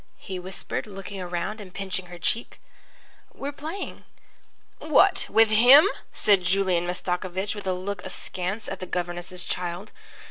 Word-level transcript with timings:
he 0.17 0.39
whispered, 0.39 0.87
looking 0.87 1.21
around 1.21 1.61
and 1.61 1.75
pinching 1.75 2.07
her 2.07 2.17
cheek. 2.17 2.59
"We're 3.35 3.51
playing." 3.51 4.03
"What, 4.79 5.27
with 5.29 5.49
him?" 5.51 5.87
said 6.11 6.41
Julian 6.41 6.87
Mastakovich 6.87 7.53
with 7.53 7.67
a 7.67 7.73
look 7.73 8.03
askance 8.03 8.67
at 8.67 8.79
the 8.79 8.87
governess's 8.87 9.43
child. 9.43 9.91